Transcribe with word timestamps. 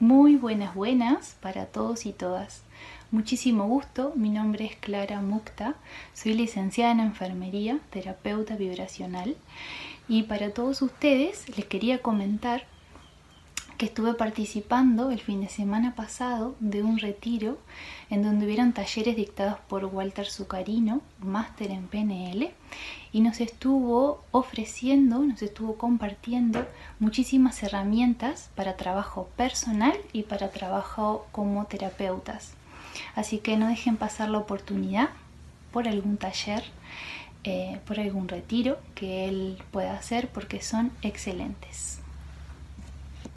Muy 0.00 0.36
buenas, 0.36 0.76
buenas 0.76 1.36
para 1.40 1.66
todos 1.66 2.06
y 2.06 2.12
todas. 2.12 2.62
Muchísimo 3.10 3.66
gusto, 3.66 4.12
mi 4.14 4.30
nombre 4.30 4.64
es 4.64 4.76
Clara 4.76 5.20
Mukta, 5.20 5.74
soy 6.14 6.34
licenciada 6.34 6.92
en 6.92 7.00
enfermería, 7.00 7.80
terapeuta 7.90 8.54
vibracional. 8.54 9.36
Y 10.08 10.22
para 10.22 10.50
todos 10.50 10.82
ustedes 10.82 11.48
les 11.56 11.66
quería 11.66 12.00
comentar 12.00 12.64
que 13.76 13.86
estuve 13.86 14.14
participando 14.14 15.10
el 15.10 15.18
fin 15.18 15.40
de 15.40 15.48
semana 15.48 15.96
pasado 15.96 16.54
de 16.60 16.84
un 16.84 16.98
retiro 16.98 17.58
en 18.08 18.22
donde 18.22 18.46
hubieron 18.46 18.72
talleres 18.72 19.16
dictados 19.16 19.58
por 19.68 19.84
Walter 19.84 20.26
Zucarino, 20.26 21.00
máster 21.18 21.72
en 21.72 21.88
PNL, 21.88 22.52
y 23.12 23.20
nos 23.20 23.40
estuvo 23.40 24.22
ofreciendo, 24.30 25.18
nos 25.20 25.42
estuvo 25.42 25.76
compartiendo 25.76 26.66
muchísimas 26.98 27.62
herramientas 27.62 28.50
para 28.54 28.76
trabajo 28.76 29.28
personal 29.36 29.96
y 30.12 30.24
para 30.24 30.50
trabajo 30.50 31.26
como 31.32 31.66
terapeutas. 31.66 32.54
Así 33.14 33.38
que 33.38 33.56
no 33.56 33.68
dejen 33.68 33.96
pasar 33.96 34.28
la 34.28 34.38
oportunidad 34.38 35.10
por 35.72 35.88
algún 35.88 36.16
taller, 36.16 36.64
eh, 37.44 37.78
por 37.86 38.00
algún 38.00 38.28
retiro 38.28 38.78
que 38.94 39.28
él 39.28 39.58
pueda 39.70 39.94
hacer 39.94 40.28
porque 40.28 40.60
son 40.60 40.90
excelentes. 41.02 42.00